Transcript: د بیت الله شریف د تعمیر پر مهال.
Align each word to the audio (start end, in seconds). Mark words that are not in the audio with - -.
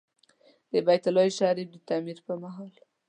د 0.71 0.73
بیت 0.87 1.03
الله 1.09 1.25
شریف 1.39 1.67
د 1.71 1.75
تعمیر 1.87 2.17
پر 2.25 2.35
مهال. 2.43 2.71